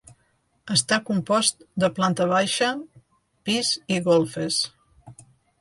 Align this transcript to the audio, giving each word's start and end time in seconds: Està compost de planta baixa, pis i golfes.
Està 0.75 0.97
compost 1.09 1.61
de 1.83 1.89
planta 1.99 2.27
baixa, 2.33 2.71
pis 3.51 3.73
i 3.99 4.03
golfes. 4.09 4.63